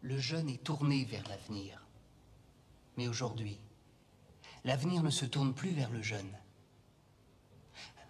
Le 0.00 0.18
jeune 0.18 0.48
est 0.48 0.62
tourné 0.62 1.04
vers 1.04 1.26
l'avenir. 1.28 1.82
Mais 2.96 3.08
aujourd'hui, 3.08 3.58
l'avenir 4.64 5.02
ne 5.02 5.10
se 5.10 5.24
tourne 5.24 5.52
plus 5.52 5.70
vers 5.70 5.90
le 5.90 6.02
jeune. 6.02 6.30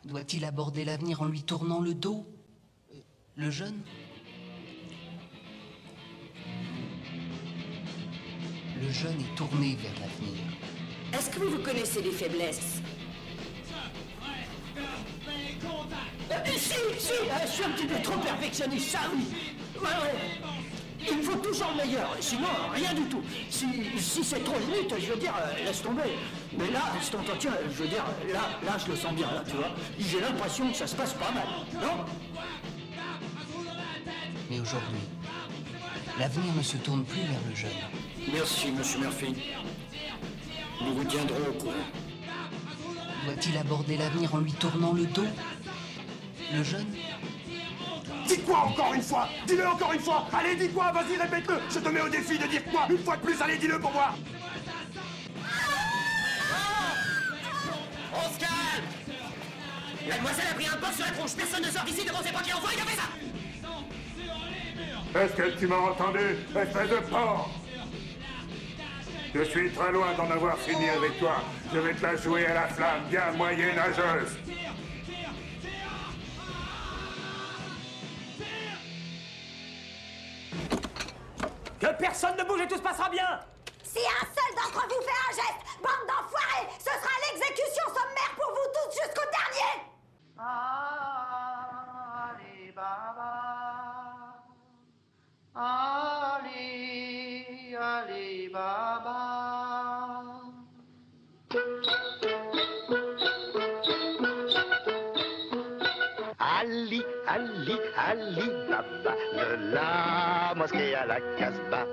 Doit-il 0.04 0.45
aborder 0.45 0.85
l'avenir 0.85 1.22
en 1.22 1.27
lui 1.27 1.43
tournant 1.43 1.80
le 1.80 1.95
dos? 1.95 2.27
Le 3.37 3.51
jeune 3.51 3.80
Le 8.81 8.91
jeune 8.91 9.21
est 9.21 9.35
tourné 9.37 9.77
vers 9.77 9.93
l'avenir. 10.01 10.39
Est-ce 11.13 11.31
que 11.31 11.41
vous 11.41 11.63
connaissez 11.63 12.01
des 12.01 12.13
faiblesses? 12.13 12.81
Euh, 16.30 16.34
si, 16.57 16.75
si, 16.98 17.12
euh, 17.12 17.47
je 17.47 17.51
suis 17.51 17.65
un 17.65 17.70
petit 17.70 17.87
peu 17.87 18.01
trop 18.02 18.19
perfectionniste, 18.20 18.91
ça 18.91 19.01
oui. 19.15 19.25
Il 21.01 21.16
me 21.19 21.23
faut 21.23 21.37
toujours 21.37 21.69
le 21.77 21.84
meilleur, 21.84 22.16
sinon 22.20 22.48
rien 22.74 22.92
du 22.95 23.02
tout. 23.02 23.23
Si, 23.50 23.66
si 23.98 24.24
c'est 24.24 24.42
trop 24.42 24.59
limite, 24.59 24.92
je 24.98 25.12
veux 25.12 25.18
dire, 25.18 25.34
euh, 25.40 25.64
laisse 25.64 25.82
tomber. 25.82 26.02
Mais 26.59 26.70
là, 26.70 26.82
cet 27.00 27.14
entretien, 27.14 27.52
je 27.70 27.82
veux 27.82 27.88
dire, 27.88 28.04
là, 28.32 28.40
là, 28.64 28.77
je 28.78 28.90
le 28.90 28.96
sens 28.96 29.12
bien, 29.14 29.26
là, 29.26 29.42
tu 29.46 29.56
vois. 29.56 29.70
J'ai 29.98 30.20
l'impression 30.20 30.70
que 30.70 30.76
ça 30.76 30.87
se 30.87 30.96
passe 30.96 31.14
pas 31.14 31.30
mal, 31.30 31.46
non? 31.74 32.04
Mais 34.50 34.60
aujourd'hui, 34.60 35.00
l'avenir 36.18 36.54
ne 36.54 36.62
se 36.62 36.76
tourne 36.78 37.04
plus 37.04 37.20
vers 37.20 37.40
le 37.48 37.54
jeune. 37.54 37.70
Merci, 38.32 38.73
monsieur 38.73 39.01
Murphy. 39.01 39.34
Nous 40.80 40.95
vous 40.95 41.04
tiendrons 41.04 41.37
au 41.48 41.52
courant. 41.52 41.74
Doit-il 43.24 43.56
aborder 43.59 43.96
l'avenir 43.96 44.34
en 44.34 44.38
lui 44.38 44.52
tournant 44.52 44.92
le 44.92 45.04
dos? 45.06 45.26
Le 46.52 46.62
jeune? 46.62 46.87
Dis 48.28 48.41
quoi 48.42 48.59
encore 48.59 48.92
une 48.92 49.02
fois 49.02 49.27
Dis-le 49.46 49.66
encore 49.66 49.92
une 49.95 50.00
fois. 50.00 50.27
Allez, 50.38 50.55
dis 50.55 50.68
quoi 50.68 50.92
Vas-y, 50.92 51.16
répète-le. 51.16 51.55
Je 51.70 51.78
te 51.78 51.88
mets 51.88 52.02
au 52.02 52.09
défi 52.10 52.38
de 52.38 52.46
dire 52.46 52.62
quoi 52.70 52.87
Une 52.91 52.98
fois 52.98 53.16
de 53.16 53.23
plus, 53.23 53.41
allez, 53.41 53.56
dis-le 53.56 53.80
pour 53.80 53.91
voir 53.91 54.14
On 58.12 58.34
se 58.34 58.38
calme 58.38 58.84
Mademoiselle 60.09 60.46
a 60.51 60.54
pris 60.54 60.66
un 60.66 60.76
porc 60.76 60.93
sur 60.93 61.06
la 61.06 61.12
tronche, 61.12 61.34
personne 61.37 61.62
ne 61.62 61.71
sort 61.71 61.84
d'ici 61.84 62.04
devant 62.04 62.23
ses 62.23 62.30
envoie, 62.30 62.71
il 62.74 62.80
a 62.80 62.84
fait 62.84 62.96
ça 62.96 63.09
Est-ce 65.21 65.33
que 65.33 65.59
tu 65.59 65.67
m'as 65.67 65.77
entendu, 65.77 66.19
espèce 66.55 66.91
de 66.91 66.97
porc 67.11 67.51
Je 69.34 69.43
suis 69.43 69.71
très 69.71 69.93
loin 69.93 70.15
d'en 70.17 70.31
avoir 70.31 70.59
fini 70.59 70.89
avec 70.89 71.19
toi. 71.19 71.43
Je 71.73 71.79
vais 71.79 71.95
te 71.95 72.03
la 72.03 72.17
jouer 72.17 72.47
à 72.47 72.55
la 72.55 72.69
flamme, 72.69 73.05
bien 73.11 73.33
moyenâgeuse. 73.37 74.37
Que 81.81 81.87
personne 81.97 82.37
ne 82.37 82.43
bouge 82.43 82.61
et 82.62 82.67
tout 82.67 82.77
se 82.77 82.83
passera 82.83 83.09
bien 83.09 83.41
Si 83.84 84.01
un 84.01 84.27
seul 84.27 84.55
d'entre 84.57 84.84
vous 84.89 85.01
fait 85.03 85.21
un 85.29 85.33
geste, 85.33 85.62
bande 85.81 86.07
d'enfoirés, 86.09 86.67
ce 86.79 86.91
sera 86.91 87.15
l'exécution 87.31 87.87
sommaire 87.87 88.34
pour 88.37 88.51
vous 88.51 88.69
tous 88.75 88.91
jusqu'au 89.01 89.27
dernier 89.31 89.75
Ali 92.41 92.73
Baba. 92.73 93.33
Ali, 95.55 96.67
Ali 97.77 98.49
Baba. 98.49 99.29
Ali, 107.31 107.77
Ali, 107.95 108.51
Baba, 108.71 109.15
de 109.34 109.75
la 109.75 110.55
mosquée 110.57 110.95
à 110.95 111.05
la 111.05 111.21
Casbah. 111.39 111.87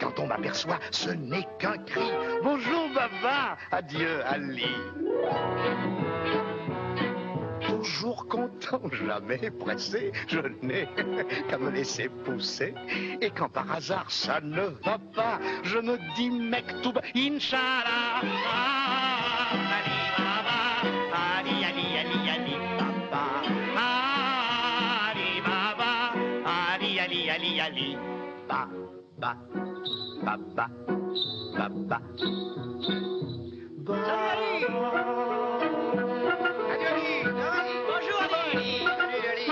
Quand 0.00 0.18
on 0.18 0.26
m'aperçoit, 0.26 0.80
ce 0.90 1.10
n'est 1.10 1.46
qu'un 1.60 1.78
cri. 1.78 2.10
Bonjour 2.42 2.88
Baba, 2.92 3.56
adieu 3.70 4.20
Ali. 4.26 4.66
Toujours 7.60 8.26
content, 8.26 8.82
jamais 8.90 9.50
pressé, 9.50 10.10
je 10.26 10.40
n'ai 10.60 10.88
qu'à 11.48 11.58
me 11.58 11.70
laisser 11.70 12.08
pousser. 12.24 12.74
Et 13.20 13.30
quand 13.30 13.48
par 13.48 13.70
hasard 13.70 14.10
ça 14.10 14.40
ne 14.40 14.66
va 14.84 14.98
pas, 15.14 15.38
je 15.62 15.78
me 15.78 15.98
dis 16.16 16.30
mektoub, 16.30 16.98
Inch'Allah. 17.14 18.22
Ali 19.52 20.09
Baba, 29.20 29.36
Baba, 30.24 30.70
Baba. 31.54 32.00
Bonjour 33.84 34.18
Ali. 34.32 34.64
Salut 38.96 39.26
Ali. 39.28 39.50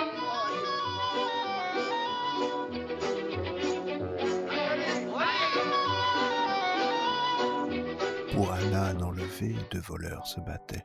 Pour 8.33 8.49
un 8.53 8.73
âne 8.73 9.03
enlevé, 9.03 9.55
deux 9.71 9.81
voleurs 9.81 10.27
se 10.27 10.41
battaient. 10.41 10.85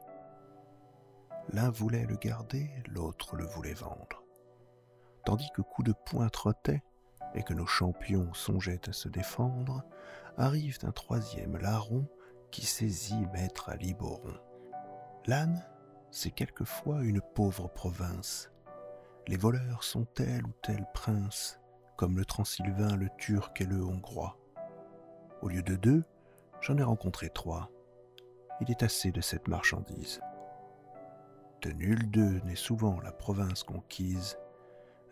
L'un 1.54 1.70
voulait 1.70 2.06
le 2.06 2.18
garder, 2.18 2.70
l'autre 2.90 3.38
le 3.38 3.46
voulait 3.46 3.76
vendre. 3.76 4.26
Tandis 5.26 5.50
que 5.56 5.62
coups 5.62 5.88
de 5.88 5.94
poing 6.06 6.28
trottaient 6.28 6.84
et 7.36 7.44
que 7.44 7.54
nos 7.54 7.66
champions 7.66 8.34
songeaient 8.34 8.90
à 8.90 8.94
se 8.94 9.10
défendre, 9.10 9.84
arrive 10.38 10.78
un 10.84 10.92
troisième 10.92 11.58
larron 11.58 12.08
qui 12.52 12.66
saisit 12.66 13.26
maître 13.34 13.70
à 13.70 13.76
Liboron. 13.76 14.36
L'âne, 15.26 15.66
c'est 16.12 16.32
quelquefois 16.32 17.02
une 17.02 17.22
pauvre 17.22 17.68
province. 17.68 18.52
Les 19.28 19.38
voleurs 19.38 19.84
sont 19.84 20.06
tel 20.06 20.46
ou 20.46 20.52
tel 20.62 20.86
prince, 20.94 21.60
comme 21.98 22.18
le 22.18 22.26
Transylvain, 22.26 22.96
le 22.96 23.10
Turc 23.18 23.60
et 23.62 23.66
le 23.66 23.84
Hongrois. 23.84 24.38
Au 25.42 25.48
lieu 25.48 25.64
de 25.64 25.76
deux, 25.76 26.04
j'en 26.62 26.78
ai 26.78 26.84
rencontré 26.84 27.30
trois. 27.30 27.72
Il 28.62 28.70
est 28.70 28.84
assez 28.84 29.12
de 29.12 29.22
cette 29.22 29.48
marchandise. 29.48 30.22
De 31.62 31.72
nul 31.72 32.12
d'eux 32.12 32.42
n'est 32.46 32.56
souvent 32.56 33.00
la 33.00 33.12
province 33.12 33.64
conquise. 33.64 34.38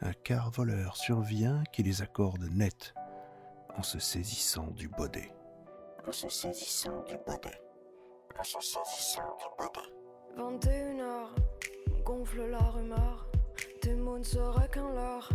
Un 0.03 0.13
quart 0.13 0.49
voleur 0.49 0.97
survient 0.97 1.61
qui 1.71 1.83
les 1.83 2.01
accorde 2.01 2.43
net 2.51 2.95
en 3.77 3.83
se 3.83 3.99
saisissant 3.99 4.67
du 4.71 4.87
baudet. 4.87 5.31
En 6.07 6.11
se 6.11 6.27
saisissant 6.27 7.03
du 7.03 7.17
baudet. 7.25 7.61
En 8.39 8.43
se 8.43 8.59
saisissant 8.59 9.37
du 9.37 9.45
baudet. 9.59 9.91
21h, 10.37 12.03
gonfle 12.03 12.49
la 12.49 12.57
rumeur, 12.57 13.27
tes 13.81 13.93
mots 13.93 14.17
ne 14.17 14.23
seraient 14.23 14.69
qu'un 14.69 14.91
leurre. 14.91 15.29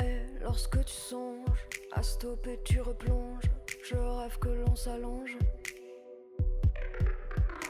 Et 0.00 0.24
lorsque 0.40 0.82
tu 0.82 0.94
songes 0.94 1.68
à 1.92 2.02
stopper, 2.02 2.58
tu 2.64 2.80
replonges. 2.80 3.50
Je 3.82 3.96
rêve 3.96 4.38
que 4.38 4.48
l'on 4.48 4.74
s'allonge. 4.74 5.36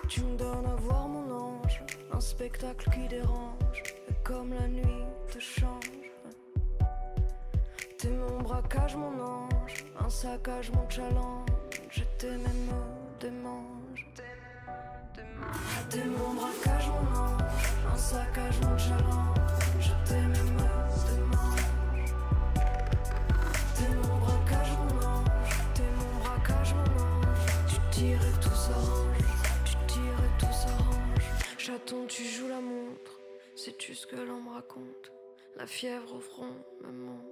Tu 0.09 0.21
me 0.21 0.37
donnes 0.37 0.67
à 0.67 0.77
voir 0.77 1.09
mon 1.09 1.29
ange, 1.33 1.83
un 2.13 2.21
spectacle 2.21 2.89
qui 2.91 3.09
dérange. 3.09 3.94
Comme 4.25 4.55
la 4.55 4.67
nuit 4.69 5.05
te 5.31 5.39
change. 5.39 5.91
T'es 7.99 8.09
mon 8.09 8.41
braquage, 8.41 8.97
mon 8.97 9.23
ange, 9.23 9.85
un 10.01 10.09
saccage, 10.09 10.71
mon 10.73 10.89
challenge. 10.89 12.07
T'es 12.19 12.31
mes 12.31 12.59
mots, 12.67 13.19
des 13.21 13.31
manges. 13.31 14.07
T'es 15.91 16.05
mon 16.05 16.33
braquage, 16.35 16.89
mon 16.89 17.19
ange, 17.21 17.43
un 17.93 17.97
saccage, 17.97 18.61
mon 18.63 18.79
challenge. 18.79 19.93
T'es 20.07 20.23
mes 20.23 20.51
mots, 20.53 20.89
des 21.07 21.21
manges. 21.37 22.15
T'es 23.77 23.95
mon 23.95 24.17
braquage, 24.19 24.73
mon 24.79 25.07
ange, 25.07 25.51
t'es 25.75 25.91
mon 25.99 26.25
braquage, 26.25 26.75
mon 26.75 27.03
ange. 27.05 27.45
Tu 27.69 27.77
tires 27.91 28.23
et 28.23 28.41
tout 28.41 28.55
s'arrange, 28.55 29.19
tu 29.67 29.75
tires 29.87 30.21
et 30.25 30.39
tout 30.39 30.53
s'arrange. 30.53 31.27
Chaton, 31.59 32.07
tu 32.09 32.25
joues 32.25 32.49
la 32.49 32.61
montre, 32.61 33.14
sais-tu 33.57 33.95
ce 33.95 34.07
que 34.07 34.17
l'on 34.17 34.41
me 34.41 34.51
raconte? 34.51 35.13
La 35.57 35.67
fièvre 35.67 36.17
au 36.17 36.21
front 36.21 36.55
me 36.83 36.91
monte. 36.91 37.23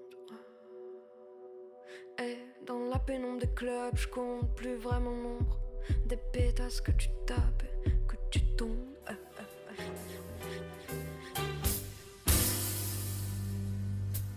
Et 2.23 2.39
dans 2.67 2.85
la 2.85 2.99
pénombre 2.99 3.41
des 3.41 3.49
clubs, 3.49 3.97
je 3.97 4.07
compte 4.09 4.55
plus 4.55 4.77
vraiment 4.77 5.17
nombre 5.17 5.59
des 6.07 6.17
pétasses 6.17 6.81
que 6.81 6.93
tu 6.93 7.09
tapes, 7.27 7.65
que 8.09 8.17
tu 8.31 8.41
tombes. 8.57 8.93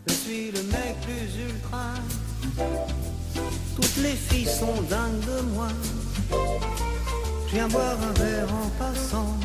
Je 0.08 0.14
suis 0.14 0.52
le 0.52 0.64
mec 0.64 0.96
plus 1.02 1.44
ultra. 1.44 1.94
Toutes 3.76 3.98
les 3.98 4.16
filles 4.16 4.48
sont 4.48 4.82
dingues 4.84 5.20
de 5.20 5.42
moi. 5.54 5.68
Je 7.48 7.54
viens 7.54 7.68
boire 7.68 8.02
un 8.02 8.14
verre 8.14 8.54
en 8.54 8.70
passant. 8.80 9.38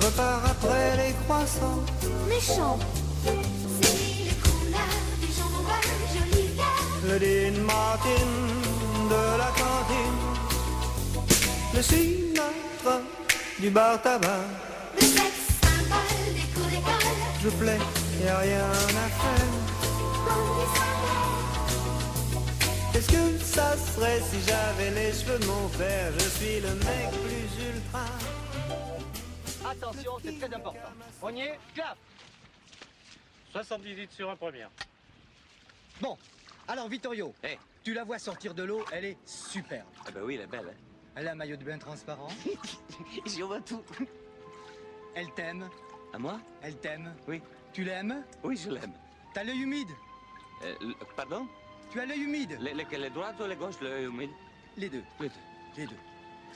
Je 0.00 0.06
repars 0.06 0.42
après 0.44 0.96
les 0.96 1.12
croissants. 1.24 1.82
Méchant. 2.28 2.78
C'est 3.24 3.32
les 3.32 4.34
couleurs 4.42 5.04
du 5.20 5.26
jour 5.26 5.48
le 7.06 7.18
Dean 7.18 7.62
Martin 7.62 8.28
de 9.08 9.38
la 9.38 9.50
cantine, 9.60 10.20
le 11.74 11.82
Sinatra 11.82 13.00
du 13.58 13.70
bar 13.70 14.02
tabac. 14.02 14.28
Le 14.94 15.00
sexe 15.00 15.58
symbole 15.62 16.34
des 16.34 16.48
cours 16.54 16.68
d'école. 16.68 17.18
Je 17.42 17.48
plais, 17.48 17.78
y 18.22 18.28
a 18.28 18.38
rien 18.38 18.66
à 18.66 19.08
faire. 19.20 19.48
Qu'est-ce 22.92 23.08
que 23.08 23.44
ça 23.44 23.74
serait 23.76 24.20
si 24.30 24.38
j'avais 24.46 24.90
les 24.90 25.12
cheveux 25.12 25.38
de 25.38 25.46
mon 25.46 25.68
père? 25.78 26.12
Je 26.18 26.28
suis 26.38 26.60
le 26.60 26.74
mec 26.74 27.10
plus 27.24 27.48
ultra. 27.68 28.04
Attention, 29.70 30.12
c'est 30.22 30.38
très 30.38 30.54
important. 30.54 30.88
On 31.22 31.34
y 31.34 31.40
est 31.40 31.58
Clap 31.74 31.96
78 33.52 34.12
sur 34.12 34.30
un 34.30 34.36
premier. 34.36 34.66
Bon, 36.00 36.16
alors 36.68 36.88
Vittorio, 36.88 37.34
tu 37.82 37.92
la 37.94 38.04
vois 38.04 38.18
sortir 38.18 38.54
de 38.54 38.62
l'eau, 38.62 38.84
elle 38.92 39.04
est 39.04 39.18
superbe. 39.26 39.86
Ah 40.06 40.10
bah 40.10 40.20
oui, 40.22 40.34
elle 40.36 40.42
est 40.42 40.46
belle. 40.46 40.68
Hein. 40.68 40.78
Elle 41.16 41.28
a 41.28 41.32
un 41.32 41.34
maillot 41.34 41.56
de 41.56 41.64
bain 41.64 41.78
transparent. 41.78 42.28
J'y 43.26 43.42
vois 43.42 43.60
tout. 43.60 43.82
Elle 45.14 45.32
t'aime. 45.34 45.68
À 46.12 46.18
moi? 46.18 46.40
Elle 46.62 46.76
t'aime. 46.76 47.14
Oui. 47.26 47.42
Tu 47.72 47.84
l'aimes? 47.84 48.22
Oui, 48.44 48.56
je 48.56 48.70
l'aime. 48.70 48.92
T'as 49.34 49.42
l'œil 49.44 49.60
humide. 49.60 49.88
Euh, 50.64 50.74
pardon? 51.16 51.46
Tu 51.90 52.00
as 52.00 52.06
l'œil 52.06 52.20
humide. 52.20 52.58
Le- 52.60 52.72
Lequel, 52.76 53.02
le 53.02 53.10
droit 53.10 53.32
ou 53.40 53.44
le 53.44 53.54
gauche, 53.56 53.80
le 53.80 54.04
humide? 54.04 54.30
Les 54.76 54.88
deux. 54.88 55.02
Les 55.20 55.28
deux. 55.28 55.34
Les 55.76 55.86
deux. 55.86 55.96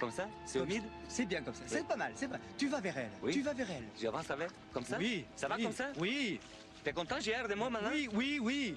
Comme 0.02 0.10
ça 0.10 0.26
C'est 0.44 0.58
humide. 0.58 0.82
C'est 1.06 1.26
bien 1.26 1.42
comme 1.42 1.54
ça. 1.54 1.62
C'est 1.64 1.86
pas 1.86 1.94
mal, 1.94 2.10
c'est 2.16 2.26
pas. 2.26 2.38
Tu 2.58 2.66
vas 2.66 2.80
vers 2.80 2.98
elle. 2.98 3.10
Oui. 3.22 3.34
Tu 3.34 3.42
vas 3.42 3.52
vers 3.52 3.70
elle. 3.70 3.84
J'avance 4.00 4.28
avec 4.32 4.48
Comme 4.72 4.84
ça 4.84 4.96
Oui. 4.98 5.24
Ça 5.36 5.46
va 5.46 5.54
oui, 5.54 5.62
comme 5.62 5.72
ça 5.72 5.92
Oui. 5.96 6.40
T'es 6.82 6.92
content, 6.92 7.14
j'ai 7.20 7.30
l'air 7.30 7.46
de 7.46 7.54
moi 7.54 7.70
maintenant 7.70 7.90
Oui, 7.92 8.08
oui, 8.12 8.40
oui. 8.42 8.76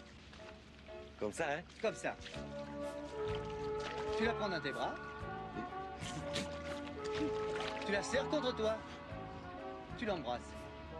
Comme 1.19 1.33
ça, 1.33 1.45
hein 1.49 1.61
Comme 1.81 1.95
ça. 1.95 2.15
Tu 4.19 4.23
la 4.23 4.33
prends 4.33 4.49
dans 4.49 4.61
tes 4.61 4.71
bras. 4.71 4.93
Tu 7.87 7.91
la 7.91 8.03
serres 8.03 8.29
contre 8.29 8.55
toi. 8.55 8.77
Tu 9.97 10.05
l'embrasses. 10.05 10.53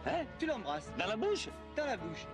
Hein 0.08 0.24
Tu 0.40 0.46
l'embrasses. 0.46 0.90
Dans 0.98 1.06
la 1.06 1.16
bouche 1.16 1.48
Dans 1.76 1.86
la 1.86 1.96
bouche. 1.96 2.26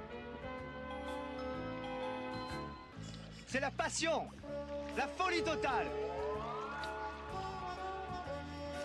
C'est 3.49 3.61
la 3.61 3.71
passion. 3.71 4.31
La 4.97 5.07
folie 5.09 5.43
totale. 5.43 5.89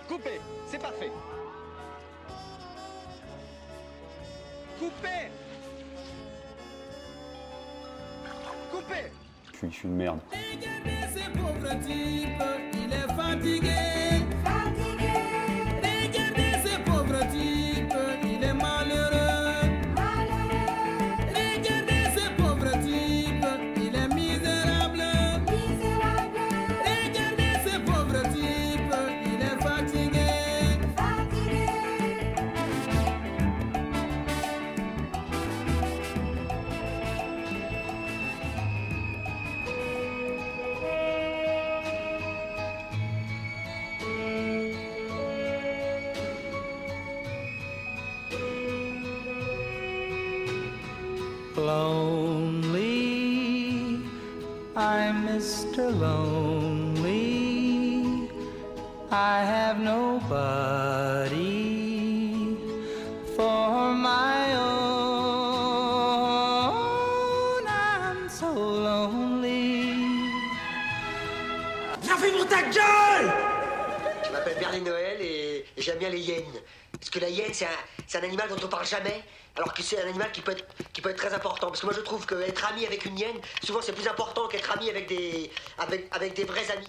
Coupez. 0.07 0.39
C'est 0.67 0.81
parfait. 0.81 1.11
Coupez. 4.79 5.31
Coupez. 8.71 9.11
Je 9.51 9.57
suis, 9.57 9.69
je 9.71 9.75
suis 9.75 9.87
une 9.87 9.95
merde. 9.95 10.19
Il 12.73 12.93
est 12.93 13.13
fatigué. 13.15 14.36
I'm 54.79 55.25
Mr. 55.25 55.89
Lonely. 55.99 57.09
I 59.09 59.43
have 59.43 59.79
nobody 59.79 61.33
for 63.35 63.95
my 63.95 64.53
own. 64.53 64.77
I'm 67.65 68.29
so 68.29 68.53
lonely. 68.53 69.95
Bien 72.03 72.17
fait 72.17 72.31
pour 72.33 72.45
ta 72.47 72.61
gueule 72.61 73.33
Je 74.27 74.31
m'appelle 74.31 74.59
Berlin 74.59 74.81
Noël 74.81 75.19
et 75.21 75.65
j'aime 75.79 75.97
bien 75.97 76.09
les 76.09 76.19
hyènes. 76.21 76.61
Parce 76.91 77.09
que 77.09 77.17
la 77.17 77.29
hyène, 77.29 77.51
c'est 77.51 77.65
un, 77.65 77.96
c'est 78.07 78.19
un 78.19 78.23
animal 78.23 78.47
dont 78.49 78.55
on 78.63 78.67
parle 78.67 78.85
jamais, 78.87 79.23
alors 79.55 79.73
que 79.73 79.83
c'est 79.83 80.01
un 80.01 80.07
animal 80.07 80.31
qui 80.31 80.41
peut, 80.41 80.53
être, 80.53 81.15
très 81.17 81.33
important. 81.33 81.67
Parce 81.67 81.81
que 81.81 81.85
moi, 81.85 81.95
je 81.95 82.01
trouve 82.01 82.25
qu'être 82.25 82.65
ami 82.71 82.85
avec 82.85 83.05
une 83.05 83.19
hyène, 83.19 83.35
souvent, 83.63 83.81
c'est 83.81 83.93
plus 83.93 84.07
important 84.07 84.47
qu'être 84.47 84.71
ami 84.71 84.89
avec 84.89 85.07
des, 85.07 85.51
avec, 85.77 86.33
des 86.33 86.43
vrais 86.45 86.71
amis. 86.71 86.87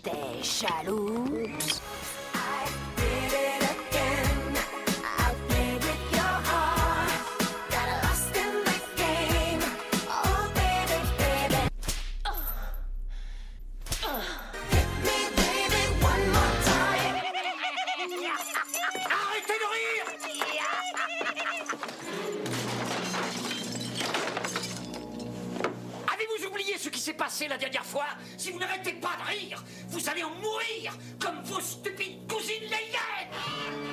Passé 27.15 27.49
la 27.49 27.59
dernière 27.59 27.85
fois 27.85 28.07
Si 28.37 28.51
vous 28.51 28.59
n'arrêtez 28.59 28.93
pas 28.93 29.17
de 29.19 29.39
rire, 29.39 29.65
vous 29.89 30.09
allez 30.09 30.25
en 30.25 30.35
mourir 30.35 30.97
comme 31.21 31.41
vos 31.45 31.61
stupides 31.61 32.27
cousines 32.31 32.63
les 32.63 32.69
hyènes 32.69 33.88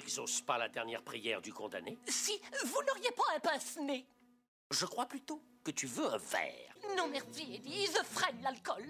n'exauce 0.00 0.40
pas 0.40 0.56
la 0.56 0.68
dernière 0.68 1.02
prière 1.02 1.42
du 1.42 1.52
condamné 1.52 1.98
Si 2.08 2.40
vous 2.64 2.82
n'auriez 2.86 3.10
pas 3.12 3.34
un 3.36 3.40
pince-nez 3.40 4.06
Je 4.70 4.86
crois 4.86 5.06
plutôt 5.06 5.42
que 5.62 5.70
tu 5.72 5.86
veux 5.86 6.06
un 6.06 6.16
verre. 6.16 6.74
Non 6.96 7.06
merci, 7.08 7.54
Eddie, 7.54 7.86
je 7.86 8.02
freine 8.02 8.40
l'alcool. 8.42 8.86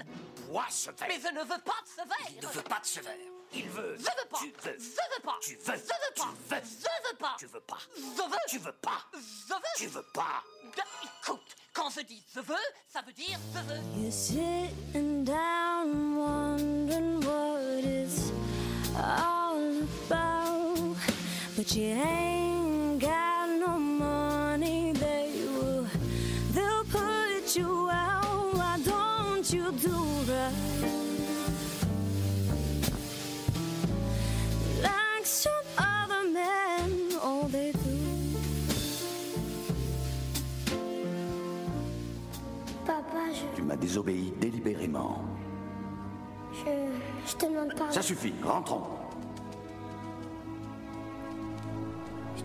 Bois 0.46 0.66
ce 0.70 0.90
verre. 0.92 1.08
Mais 1.08 1.18
je 1.20 1.34
ne 1.34 1.40
veux 1.40 1.60
pas 1.62 1.80
de 1.82 1.88
ce 1.88 1.96
verre. 1.96 2.30
Il 2.30 2.40
ne 2.40 2.46
veut 2.46 2.62
pas 2.62 2.78
de 2.78 2.86
ce 2.86 3.00
verre. 3.00 3.16
Il 3.52 3.68
veut. 3.68 3.96
Je 3.98 4.04
veux 4.04 4.28
pas. 4.30 4.38
Tu 4.38 4.50
veux. 4.50 4.78
Je 4.78 5.16
veux 5.16 5.22
pas. 5.24 5.38
Tu 5.42 5.56
veux. 5.56 5.64
Je 5.64 5.70
veux 5.70 6.14
pas. 6.14 6.28
Tu 6.30 6.36
veux. 6.46 6.62
Je 6.62 7.08
veux 7.10 7.16
pas. 7.18 7.36
Tu 7.38 7.46
veux 7.46 7.60
pas. 7.60 7.78
Je 7.96 8.22
veux. 8.22 8.38
Tu 8.48 8.58
veux 8.58 8.72
pas. 8.72 9.04
Je 9.14 9.52
veux. 9.52 9.60
Tu 9.76 9.86
veux 9.88 10.06
pas. 10.14 10.44
Écoute, 11.02 11.56
quand 11.72 11.90
je 11.90 12.00
dis 12.02 12.22
je 12.32 12.40
veux, 12.40 12.54
ça 12.88 13.02
veut 13.02 13.12
dire 13.12 13.38
je 13.52 13.58
veux. 13.74 13.80
You're 14.00 14.12
sitting 14.12 15.24
down 15.24 16.16
wondering 16.16 17.20
what 17.24 17.84
it's 17.84 18.30
all 18.96 19.39
But 21.60 21.76
you 21.76 21.92
ain't 21.92 23.00
got 23.02 23.50
no 23.50 23.78
money, 23.78 24.92
they 24.92 25.44
will, 25.44 25.86
they'll 26.54 26.84
put. 26.84 27.54
Why 28.56 28.78
don't 28.82 29.52
you 29.52 29.70
do 29.72 29.92
Tu 43.54 43.62
m'as 43.62 43.76
désobéi 43.76 44.32
délibérément. 44.40 45.24
Je. 46.54 47.36
Te 47.36 47.44
demande. 47.44 47.74
Ça 47.90 48.00
suffit, 48.00 48.32
rentrons. 48.42 48.99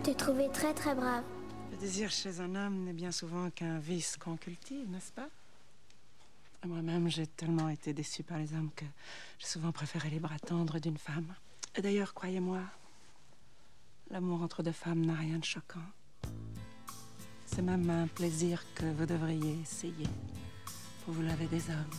Je 0.06 0.12
t'ai 0.12 0.18
trouvé 0.18 0.48
très 0.52 0.72
très 0.72 0.94
brave. 0.94 1.24
Le 1.72 1.76
désir 1.78 2.12
chez 2.12 2.38
un 2.38 2.54
homme 2.54 2.84
n'est 2.84 2.92
bien 2.92 3.10
souvent 3.10 3.50
qu'un 3.50 3.80
vice 3.80 4.16
qu'on 4.16 4.36
cultive, 4.36 4.88
n'est-ce 4.88 5.10
pas? 5.10 5.28
Moi-même, 6.64 7.08
j'ai 7.08 7.26
tellement 7.26 7.68
été 7.68 7.92
déçue 7.92 8.22
par 8.22 8.38
les 8.38 8.52
hommes 8.52 8.70
que 8.76 8.84
j'ai 9.40 9.48
souvent 9.48 9.72
préféré 9.72 10.08
les 10.10 10.20
bras 10.20 10.38
tendres 10.38 10.78
d'une 10.78 10.96
femme. 10.96 11.34
Et 11.74 11.82
d'ailleurs, 11.82 12.14
croyez-moi, 12.14 12.60
l'amour 14.12 14.42
entre 14.42 14.62
deux 14.62 14.70
femmes 14.70 15.04
n'a 15.04 15.16
rien 15.16 15.38
de 15.38 15.44
choquant. 15.44 15.80
C'est 17.46 17.62
même 17.62 17.90
un 17.90 18.06
plaisir 18.06 18.62
que 18.76 18.84
vous 18.84 19.06
devriez 19.06 19.58
essayer 19.60 20.06
pour 21.04 21.14
vous 21.14 21.22
laver 21.22 21.46
des 21.48 21.68
hommes. 21.68 21.90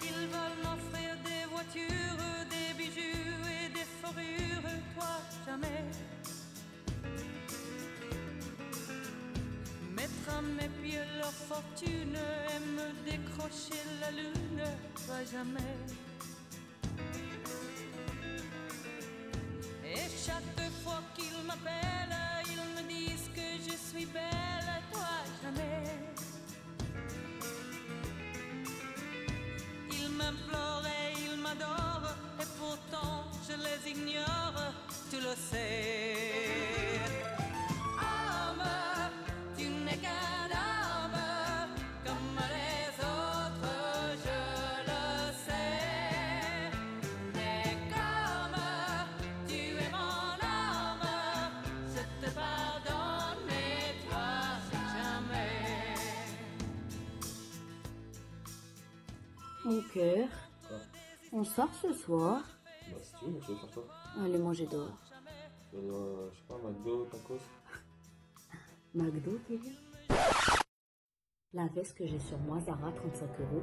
Ils 0.00 0.28
veulent 0.28 0.62
m'offrir 0.64 1.14
des 1.26 1.44
voitures, 1.50 2.24
toi 4.94 5.20
jamais. 5.46 5.84
Mettre 9.94 10.36
à 10.36 10.42
mes 10.42 10.68
pieds 10.82 10.98
leur 11.18 11.32
fortune 11.32 12.16
et 12.16 12.60
me 12.76 13.10
décrocher 13.10 13.82
la 14.00 14.10
lune, 14.10 14.64
toi 15.06 15.16
jamais. 15.30 15.76
Et 19.84 20.08
chaque 20.26 20.70
fois 20.82 21.02
qu'ils 21.14 21.42
m'appellent, 21.46 22.16
ils 22.46 22.66
me 22.76 22.88
disent 22.88 23.30
que 23.34 23.48
je 23.66 23.76
suis 23.76 24.06
belle, 24.06 24.39
Mon 59.70 59.80
cœur, 59.94 60.26
on 61.32 61.44
sort 61.44 61.72
ce 61.80 61.92
soir. 61.92 62.40
Bah, 62.90 62.96
si 63.02 63.12
tu 63.24 63.30
veux, 63.30 63.38
faire 63.40 63.68
quoi 63.72 63.84
Allez 64.20 64.38
manger 64.38 64.66
dehors. 64.66 64.98
euh, 65.76 66.28
Je 66.32 66.36
sais 66.38 66.44
pas, 66.48 66.56
McDo, 66.56 67.04
tacos 67.04 67.38
McDo, 68.94 69.38
Kevin 69.46 69.72
La 71.52 71.66
veste 71.68 71.96
que 71.96 72.04
j'ai 72.04 72.18
sur 72.18 72.36
moi, 72.38 72.58
Zara, 72.58 72.90
35 72.90 73.28
euros. 73.38 73.62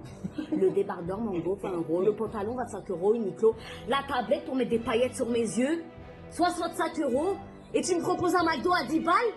Le 0.58 0.70
débardeur 0.70 1.20
Mango, 1.20 1.56
20 1.56 1.72
euros. 1.74 2.02
Le 2.02 2.16
pantalon, 2.16 2.56
25 2.56 2.90
euros, 2.92 3.14
Uniqlo. 3.14 3.54
La 3.90 4.02
tablette 4.08 4.46
pour 4.46 4.56
mettre 4.56 4.70
des 4.70 4.80
paillettes 4.80 5.16
sur 5.18 5.28
mes 5.30 5.42
yeux, 5.42 5.84
65 6.32 7.00
euros. 7.02 7.36
Et 7.74 7.82
tu 7.82 7.94
me 7.96 8.02
proposes 8.02 8.34
un 8.34 8.46
McDo 8.46 8.72
à 8.72 8.86
10 8.86 9.02
balles? 9.02 9.34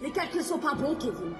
Les 0.00 0.10
calculs 0.12 0.42
sont 0.42 0.58
pas 0.58 0.72
bons, 0.74 0.96
Kevin. 0.96 1.34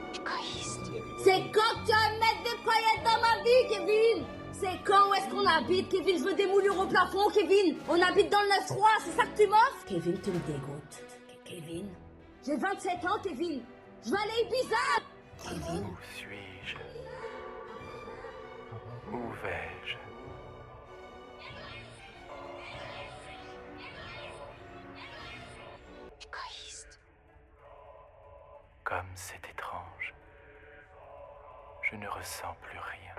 C'est 1.24 1.40
quand 1.50 1.80
que 1.80 1.86
tu 1.86 1.92
vas 1.92 2.10
mettre 2.18 2.42
des 2.44 2.62
paillettes 2.62 3.04
dans 3.04 3.20
ma 3.22 3.42
vie, 3.42 3.66
Kevin 3.70 4.26
C'est 4.60 4.78
quand 4.84 5.08
où 5.08 5.14
est-ce 5.14 5.30
qu'on 5.30 5.46
habite, 5.46 5.88
Kevin? 5.88 6.18
Je 6.18 6.24
veux 6.24 6.34
des 6.34 6.44
moulures 6.44 6.78
au 6.78 6.86
plafond, 6.86 7.30
Kevin 7.30 7.78
On 7.88 7.98
habite 7.98 8.30
dans 8.30 8.42
le 8.42 8.74
9-3, 8.74 8.86
c'est 9.04 9.12
ça 9.12 9.24
que 9.24 9.42
tu 9.42 9.48
m'offres? 9.48 9.84
Kevin, 9.86 10.20
tu 10.20 10.30
me 10.30 10.38
dégoûtes. 10.40 11.04
Kevin 11.44 11.88
J'ai 12.44 12.56
27 12.58 13.06
ans, 13.06 13.18
Kevin 13.22 13.62
Je 14.04 14.10
vais 14.10 14.16
aller 14.18 14.48
Kevin 15.42 15.84
Où 15.84 15.96
suis-je? 16.14 16.76
Où 19.10 19.30
vais-je? 19.42 19.96
Égoïste. 26.20 27.00
Comme 28.84 29.10
c'est 29.14 29.40
étrange. 29.50 30.14
Je 31.90 31.96
ne 31.96 32.06
ressens 32.08 32.54
plus 32.60 32.78
rien. 32.78 33.09